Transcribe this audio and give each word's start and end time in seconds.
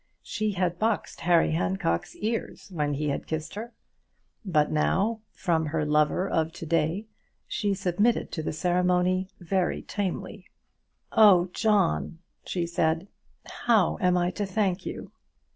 She 0.23 0.53
had 0.53 0.79
boxed 0.79 1.21
Harry 1.21 1.51
Handcock's 1.51 2.15
ears 2.15 2.71
when 2.71 2.95
he 2.95 3.09
had 3.09 3.27
kissed 3.27 3.53
her; 3.53 3.71
but 4.43 4.71
now, 4.71 5.21
from 5.31 5.67
her 5.67 5.85
lover 5.85 6.27
of 6.27 6.51
to 6.53 6.65
day, 6.65 7.05
she 7.47 7.75
submitted 7.75 8.31
to 8.31 8.41
the 8.41 8.51
ceremony 8.51 9.27
very 9.39 9.83
tamely. 9.83 10.47
"Oh, 11.11 11.51
John," 11.53 12.17
she 12.43 12.65
said, 12.65 13.09
"how 13.45 13.99
am 14.01 14.17
I 14.17 14.31
to 14.31 14.45
thank 14.47 14.87
you?" 14.87 15.11